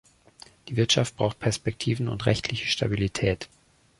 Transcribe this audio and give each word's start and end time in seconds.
Die 0.67 0.77
Wirtschaft 0.77 1.15
braucht 1.15 1.37
Perspektiven 1.37 2.07
und 2.07 2.25
rechtliche 2.25 2.65
Stabilität. 2.65 3.47